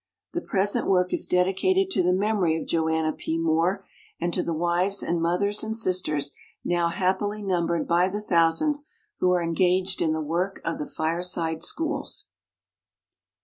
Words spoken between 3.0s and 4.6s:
P. Moore, and to the